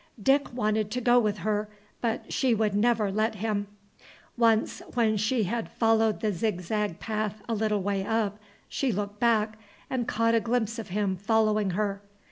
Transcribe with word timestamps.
Dick 0.19 0.51
wanted 0.51 0.89
to 0.89 0.99
go 0.99 1.19
with 1.19 1.37
her, 1.45 1.69
but 2.01 2.33
she 2.33 2.55
would 2.55 2.73
never 2.73 3.11
let 3.11 3.35
him. 3.35 3.67
Once, 4.35 4.81
when 4.95 5.15
she 5.15 5.43
had 5.43 5.69
followed 5.69 6.21
the 6.21 6.33
zigzag 6.33 6.99
path 6.99 7.39
a 7.47 7.53
little 7.53 7.83
way 7.83 8.03
up, 8.03 8.39
she 8.67 8.91
looked 8.91 9.19
back 9.19 9.59
and 9.91 10.07
caught 10.07 10.33
a 10.33 10.39
glimpse 10.39 10.79
of 10.79 10.89
him 10.89 11.15
following 11.17 11.69
her. 11.77 12.01